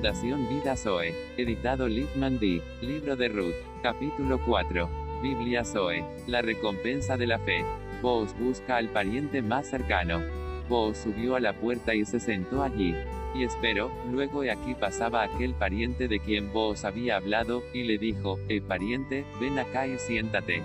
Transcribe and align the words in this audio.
Fundación 0.00 0.48
Vida 0.48 0.76
Zoe. 0.78 1.14
Editado 1.36 1.86
Littman 1.86 2.38
D. 2.38 2.62
Libro 2.80 3.16
de 3.16 3.28
Ruth. 3.28 3.54
Capítulo 3.82 4.40
4. 4.46 4.88
Biblia 5.22 5.62
Zoe. 5.62 6.02
La 6.26 6.40
recompensa 6.40 7.18
de 7.18 7.26
la 7.26 7.38
fe. 7.38 7.62
Vos 8.00 8.34
busca 8.38 8.78
al 8.78 8.88
pariente 8.88 9.42
más 9.42 9.66
cercano. 9.66 10.22
Vos 10.70 10.96
subió 10.96 11.36
a 11.36 11.40
la 11.40 11.52
puerta 11.52 11.94
y 11.94 12.06
se 12.06 12.18
sentó 12.18 12.62
allí. 12.62 12.94
Y 13.34 13.44
esperó, 13.44 13.90
luego 14.10 14.42
he 14.42 14.50
aquí 14.50 14.74
pasaba 14.74 15.22
aquel 15.22 15.52
pariente 15.52 16.08
de 16.08 16.18
quien 16.18 16.50
vos 16.50 16.86
había 16.86 17.16
hablado, 17.16 17.62
y 17.74 17.82
le 17.82 17.98
dijo, 17.98 18.38
eh 18.48 18.62
pariente, 18.62 19.26
ven 19.38 19.58
acá 19.58 19.86
y 19.86 19.98
siéntate. 19.98 20.62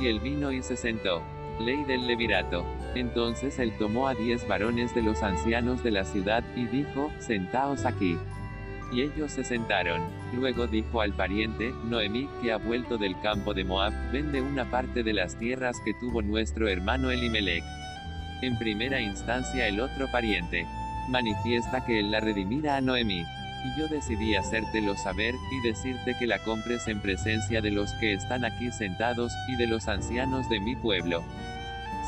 Y 0.00 0.08
él 0.08 0.18
vino 0.18 0.50
y 0.50 0.64
se 0.64 0.76
sentó. 0.76 1.22
Ley 1.60 1.84
del 1.84 2.08
Levirato. 2.08 2.64
Entonces 2.96 3.60
él 3.60 3.72
tomó 3.78 4.08
a 4.08 4.16
diez 4.16 4.48
varones 4.48 4.96
de 4.96 5.02
los 5.02 5.22
ancianos 5.22 5.84
de 5.84 5.92
la 5.92 6.04
ciudad, 6.04 6.42
y 6.56 6.66
dijo, 6.66 7.12
Sentaos 7.20 7.84
aquí. 7.84 8.18
Y 8.90 9.02
ellos 9.02 9.32
se 9.32 9.44
sentaron. 9.44 10.00
Luego 10.34 10.66
dijo 10.66 11.00
al 11.00 11.12
pariente, 11.12 11.72
Noemí, 11.84 12.28
que 12.42 12.52
ha 12.52 12.56
vuelto 12.56 12.96
del 12.96 13.20
campo 13.20 13.52
de 13.52 13.64
Moab, 13.64 13.92
vende 14.12 14.40
una 14.40 14.70
parte 14.70 15.02
de 15.02 15.12
las 15.12 15.38
tierras 15.38 15.76
que 15.84 15.94
tuvo 15.94 16.22
nuestro 16.22 16.68
hermano 16.68 17.10
Elimelech. 17.10 17.64
En 18.40 18.58
primera 18.58 19.00
instancia 19.00 19.66
el 19.66 19.80
otro 19.80 20.10
pariente. 20.10 20.66
Manifiesta 21.08 21.84
que 21.84 22.00
él 22.00 22.10
la 22.10 22.20
redimirá 22.20 22.76
a 22.76 22.80
Noemí. 22.80 23.24
Y 23.64 23.80
yo 23.80 23.88
decidí 23.88 24.36
hacértelo 24.36 24.96
saber, 24.96 25.34
y 25.50 25.66
decirte 25.66 26.14
que 26.18 26.26
la 26.26 26.38
compres 26.44 26.86
en 26.86 27.00
presencia 27.00 27.60
de 27.60 27.72
los 27.72 27.92
que 27.94 28.14
están 28.14 28.44
aquí 28.44 28.70
sentados, 28.70 29.32
y 29.48 29.56
de 29.56 29.66
los 29.66 29.88
ancianos 29.88 30.48
de 30.48 30.60
mi 30.60 30.76
pueblo. 30.76 31.24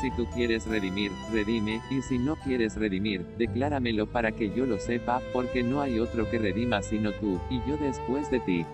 Si 0.01 0.09
tú 0.09 0.25
quieres 0.33 0.65
redimir, 0.65 1.11
redime, 1.31 1.79
y 1.91 2.01
si 2.01 2.17
no 2.17 2.35
quieres 2.35 2.75
redimir, 2.75 3.23
decláramelo 3.37 4.07
para 4.07 4.31
que 4.31 4.49
yo 4.49 4.65
lo 4.65 4.79
sepa, 4.79 5.21
porque 5.31 5.61
no 5.61 5.79
hay 5.79 5.99
otro 5.99 6.27
que 6.27 6.39
redima 6.39 6.81
sino 6.81 7.11
tú, 7.11 7.39
y 7.51 7.59
yo 7.69 7.77
después 7.77 8.31
de 8.31 8.39
ti. 8.39 8.65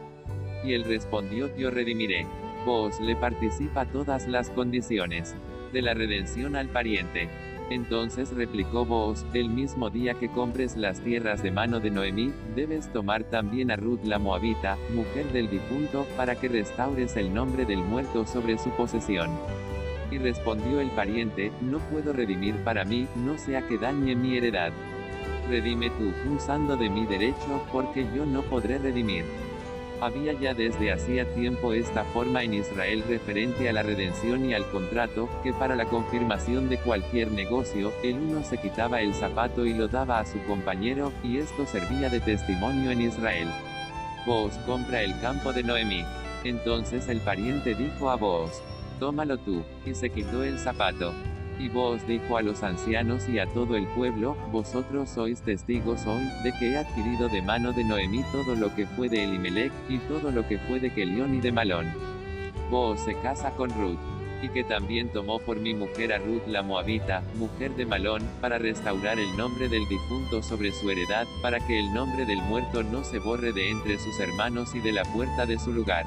Y 0.64 0.72
él 0.72 0.86
respondió, 0.86 1.54
yo 1.58 1.70
redimiré. 1.70 2.26
Vos 2.66 3.02
le 3.02 3.14
participa 3.18 3.86
todas 3.86 4.26
las 4.26 4.50
condiciones 4.50 5.36
de 5.74 5.82
la 5.82 5.94
redención 5.94 6.56
al 6.56 6.70
pariente. 6.70 7.28
Entonces 7.70 8.32
replicó 8.32 8.86
vos, 8.86 9.26
el 9.34 9.50
mismo 9.50 9.90
día 9.90 10.14
que 10.14 10.30
compres 10.30 10.78
las 10.78 11.02
tierras 11.02 11.44
de 11.44 11.52
mano 11.52 11.82
de 11.82 11.92
Noemí, 11.92 12.32
debes 12.56 12.90
tomar 12.94 13.26
también 13.26 13.70
a 13.70 13.76
Ruth 13.76 14.06
la 14.06 14.18
Moabita, 14.18 14.78
mujer 14.96 15.26
del 15.34 15.50
difunto, 15.50 16.08
para 16.16 16.36
que 16.40 16.48
restaures 16.48 17.18
el 17.18 17.34
nombre 17.34 17.66
del 17.66 17.80
muerto 17.80 18.26
sobre 18.26 18.58
su 18.58 18.70
posesión. 18.70 19.30
Y 20.12 20.18
respondió 20.18 20.80
el 20.80 20.90
pariente, 20.92 21.52
no 21.62 21.80
puedo 21.80 22.14
redimir 22.14 22.56
para 22.64 22.86
mí, 22.86 23.08
no 23.16 23.38
sea 23.38 23.68
que 23.68 23.78
dañe 23.78 24.16
mi 24.16 24.38
heredad. 24.38 24.72
Redime 25.50 25.90
tú, 25.92 26.14
usando 26.34 26.78
de 26.78 26.90
mi 26.90 27.06
derecho, 27.06 27.62
porque 27.72 28.06
yo 28.16 28.26
no 28.26 28.42
podré 28.44 28.78
redimir. 28.78 29.26
Había 30.00 30.34
ya 30.34 30.54
desde 30.54 30.92
hacía 30.92 31.26
tiempo 31.34 31.74
esta 31.74 32.04
forma 32.06 32.44
en 32.44 32.54
Israel 32.54 33.04
referente 33.08 33.68
a 33.68 33.74
la 33.74 33.82
redención 33.82 34.46
y 34.46 34.54
al 34.54 34.70
contrato, 34.70 35.28
que 35.44 35.54
para 35.54 35.76
la 35.76 35.86
confirmación 35.86 36.70
de 36.70 36.78
cualquier 36.78 37.32
negocio, 37.32 37.92
el 38.04 38.16
uno 38.16 38.44
se 38.44 38.60
quitaba 38.60 39.02
el 39.02 39.16
zapato 39.16 39.66
y 39.66 39.74
lo 39.74 39.88
daba 39.88 40.20
a 40.20 40.26
su 40.26 40.40
compañero, 40.44 41.12
y 41.24 41.38
esto 41.38 41.66
servía 41.66 42.10
de 42.10 42.20
testimonio 42.20 42.92
en 42.92 43.02
Israel. 43.02 43.48
Vos 44.28 44.54
compra 44.68 45.02
el 45.02 45.20
campo 45.20 45.52
de 45.52 45.64
Noemí. 45.64 46.04
Entonces 46.44 47.08
el 47.08 47.20
pariente 47.20 47.74
dijo 47.74 48.12
a 48.12 48.18
vos, 48.18 48.62
tómalo 49.00 49.38
tú, 49.38 49.64
y 49.86 49.94
se 49.94 50.10
quitó 50.10 50.44
el 50.44 50.58
zapato. 50.60 51.14
Y 51.60 51.70
vos 51.70 52.06
dijo 52.08 52.38
a 52.38 52.44
los 52.44 52.62
ancianos 52.62 53.28
y 53.28 53.40
a 53.40 53.48
todo 53.48 53.76
el 53.76 53.88
pueblo, 53.88 54.38
vosotros 54.52 55.10
sois 55.10 55.42
testigos 55.42 56.06
hoy, 56.06 56.24
de 56.44 56.52
que 56.60 56.72
he 56.72 56.78
adquirido 56.78 57.30
de 57.30 57.42
mano 57.42 57.74
de 57.74 57.84
Noemí 57.84 58.24
todo 58.32 58.56
lo 58.56 58.76
que 58.76 58.86
fue 58.86 59.10
de 59.10 59.24
Elimelech, 59.24 59.72
y 59.90 59.98
todo 60.00 60.32
lo 60.32 60.48
que 60.48 60.60
fue 60.60 60.80
de 60.80 60.94
Kelión 60.94 61.34
y 61.34 61.42
de 61.42 61.52
Malón. 61.52 61.88
Vos 62.70 63.00
se 63.00 63.16
casa 63.22 63.52
con 63.52 63.70
Ruth. 63.72 64.00
Y 64.40 64.50
que 64.50 64.64
también 64.64 65.12
tomó 65.12 65.40
por 65.40 65.60
mi 65.60 65.74
mujer 65.74 66.14
a 66.14 66.20
Ruth 66.20 66.46
la 66.46 66.62
Moabita, 66.62 67.24
mujer 67.40 67.76
de 67.76 67.88
Malón, 67.88 68.22
para 68.40 68.60
restaurar 68.60 69.18
el 69.20 69.36
nombre 69.36 69.68
del 69.68 69.88
difunto 69.88 70.44
sobre 70.44 70.72
su 70.74 70.92
heredad, 70.92 71.26
para 71.42 71.60
que 71.60 71.80
el 71.80 71.92
nombre 71.92 72.24
del 72.24 72.44
muerto 72.44 72.84
no 72.84 73.04
se 73.04 73.18
borre 73.18 73.52
de 73.52 73.72
entre 73.72 73.98
sus 73.98 74.20
hermanos 74.20 74.76
y 74.76 74.80
de 74.80 74.92
la 74.92 75.06
puerta 75.06 75.48
de 75.48 75.58
su 75.58 75.74
lugar. 75.74 76.06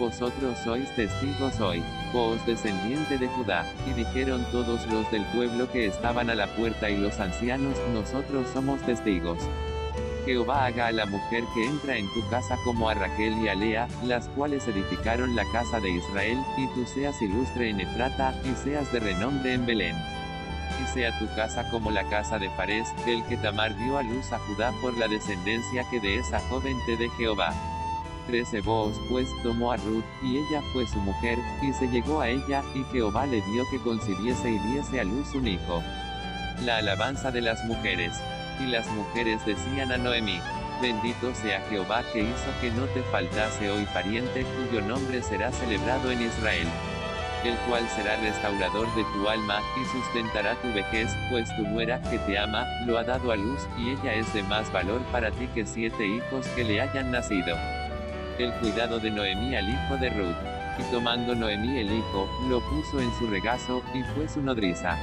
Vosotros 0.00 0.58
sois 0.64 0.88
testigos 0.96 1.60
hoy, 1.60 1.82
vos 2.10 2.38
descendiente 2.46 3.18
de 3.18 3.28
Judá, 3.28 3.70
y 3.86 3.92
dijeron 3.92 4.46
todos 4.50 4.86
los 4.86 5.10
del 5.10 5.26
pueblo 5.26 5.70
que 5.70 5.84
estaban 5.84 6.30
a 6.30 6.34
la 6.34 6.46
puerta 6.46 6.88
y 6.88 6.96
los 6.96 7.20
ancianos, 7.20 7.76
nosotros 7.92 8.48
somos 8.48 8.80
testigos. 8.80 9.38
Jehová 10.24 10.64
haga 10.64 10.86
a 10.86 10.92
la 10.92 11.04
mujer 11.04 11.44
que 11.54 11.66
entra 11.66 11.98
en 11.98 12.06
tu 12.14 12.26
casa 12.30 12.56
como 12.64 12.88
a 12.88 12.94
Raquel 12.94 13.36
y 13.42 13.48
a 13.48 13.54
Lea, 13.54 13.88
las 14.02 14.26
cuales 14.28 14.66
edificaron 14.68 15.36
la 15.36 15.44
casa 15.52 15.80
de 15.80 15.90
Israel, 15.90 16.38
y 16.56 16.66
tú 16.68 16.86
seas 16.86 17.20
ilustre 17.20 17.68
en 17.68 17.80
Efrata, 17.80 18.34
y 18.44 18.54
seas 18.64 18.90
de 18.94 19.00
renombre 19.00 19.52
en 19.52 19.66
Belén. 19.66 19.96
Y 20.82 20.86
sea 20.94 21.18
tu 21.18 21.26
casa 21.36 21.70
como 21.70 21.90
la 21.90 22.08
casa 22.08 22.38
de 22.38 22.48
Fares, 22.52 22.88
del 23.04 23.22
que 23.24 23.36
Tamar 23.36 23.76
dio 23.76 23.98
a 23.98 24.02
luz 24.02 24.32
a 24.32 24.38
Judá 24.38 24.72
por 24.80 24.96
la 24.96 25.08
descendencia 25.08 25.84
que 25.90 26.00
de 26.00 26.16
esa 26.16 26.40
joven 26.48 26.78
te 26.86 26.96
de 26.96 27.10
Jehová. 27.18 27.52
13 28.30 28.60
Vos 28.60 28.94
pues 29.08 29.28
tomó 29.42 29.72
a 29.72 29.76
Ruth, 29.76 30.04
y 30.22 30.38
ella 30.38 30.62
fue 30.72 30.86
su 30.86 30.98
mujer, 31.00 31.36
y 31.62 31.72
se 31.72 31.88
llegó 31.88 32.20
a 32.20 32.28
ella, 32.28 32.62
y 32.74 32.84
Jehová 32.92 33.26
le 33.26 33.42
dio 33.42 33.64
que 33.70 33.78
concibiese 33.78 34.52
y 34.52 34.58
diese 34.60 35.00
a 35.00 35.04
luz 35.04 35.34
un 35.34 35.48
hijo. 35.48 35.82
La 36.64 36.76
alabanza 36.76 37.32
de 37.32 37.40
las 37.40 37.64
mujeres. 37.64 38.12
Y 38.60 38.66
las 38.66 38.86
mujeres 38.92 39.44
decían 39.44 39.90
a 39.90 39.96
Noemí, 39.96 40.38
Bendito 40.80 41.34
sea 41.34 41.60
Jehová 41.68 42.02
que 42.12 42.20
hizo 42.20 42.60
que 42.60 42.70
no 42.70 42.84
te 42.86 43.02
faltase 43.10 43.70
hoy 43.70 43.84
pariente 43.92 44.44
cuyo 44.44 44.80
nombre 44.80 45.22
será 45.22 45.50
celebrado 45.50 46.10
en 46.10 46.22
Israel. 46.22 46.68
El 47.44 47.56
cual 47.68 47.88
será 47.96 48.16
restaurador 48.16 48.86
de 48.94 49.04
tu 49.12 49.28
alma, 49.28 49.60
y 49.80 49.84
sustentará 49.86 50.54
tu 50.62 50.72
vejez, 50.72 51.10
pues 51.30 51.48
tu 51.56 51.62
nuera, 51.62 52.00
que 52.02 52.18
te 52.20 52.38
ama, 52.38 52.64
lo 52.86 52.96
ha 52.96 53.02
dado 53.02 53.32
a 53.32 53.36
luz, 53.36 53.66
y 53.76 53.90
ella 53.90 54.14
es 54.14 54.32
de 54.32 54.42
más 54.44 54.70
valor 54.72 55.00
para 55.10 55.32
ti 55.32 55.48
que 55.52 55.66
siete 55.66 56.06
hijos 56.06 56.46
que 56.54 56.64
le 56.64 56.80
hayan 56.80 57.10
nacido 57.10 57.56
el 58.42 58.52
cuidado 58.54 58.98
de 58.98 59.10
Noemí 59.10 59.54
al 59.54 59.68
hijo 59.68 59.96
de 59.96 60.10
Ruth. 60.10 60.36
Y 60.78 60.90
tomando 60.92 61.34
Noemí 61.34 61.78
el 61.78 61.92
hijo, 61.92 62.28
lo 62.48 62.60
puso 62.60 63.00
en 63.00 63.12
su 63.18 63.26
regazo, 63.26 63.82
y 63.94 64.02
fue 64.14 64.28
su 64.28 64.40
nodriza. 64.42 64.96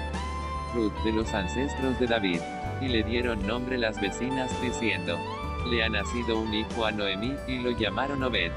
Ruth 0.74 0.94
de 1.04 1.14
los 1.14 1.34
ancestros 1.34 2.00
de 2.00 2.08
David. 2.08 2.42
Y 2.82 2.88
le 2.88 3.04
dieron 3.04 3.46
nombre 3.46 3.78
las 3.78 4.00
vecinas 4.00 4.52
diciendo, 4.62 5.18
le 5.70 5.84
ha 5.84 5.90
nacido 5.90 6.40
un 6.40 6.54
hijo 6.54 6.86
a 6.86 6.92
Noemí, 6.92 7.36
y 7.48 7.60
lo 7.60 7.72
llamaron 7.72 8.24
Obed. 8.24 8.52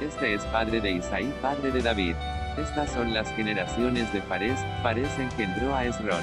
Este 0.00 0.34
es 0.34 0.44
padre 0.46 0.80
de 0.80 0.92
Isaí, 0.92 1.32
padre 1.42 1.70
de 1.70 1.82
David. 1.82 2.14
Estas 2.58 2.90
son 2.92 3.12
las 3.14 3.32
generaciones 3.34 4.12
de 4.12 4.22
Fares, 4.22 4.58
Fares 4.82 5.18
engendró 5.18 5.74
a 5.74 5.84
Esrón. 5.84 6.22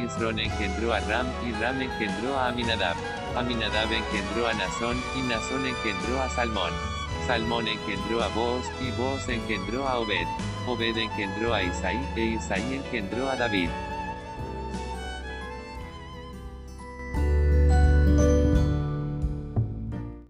Esrón 0.00 0.38
engendró 0.38 0.92
a 0.92 1.00
Ram, 1.00 1.26
y 1.46 1.52
Ram 1.60 1.80
engendró 1.80 2.38
a 2.38 2.48
Aminadab. 2.48 2.96
Aminadab 3.36 3.92
engendró 3.92 4.48
a 4.48 4.54
Nazón, 4.54 4.96
y 5.16 5.22
Nazón 5.28 5.66
engendró 5.66 6.22
a 6.22 6.28
Salmón. 6.30 6.72
Salmón 7.26 7.66
engendró 7.66 8.22
a 8.22 8.28
Boaz, 8.28 8.70
y 8.80 8.92
Boaz 8.92 9.28
engendró 9.28 9.88
a 9.88 9.98
Obed. 9.98 10.26
Obed 10.68 10.96
engendró 10.96 11.54
a 11.54 11.62
Isaí, 11.62 12.00
e 12.14 12.36
Isaí 12.36 12.74
engendró 12.74 13.28
a 13.28 13.34
David. 13.34 13.68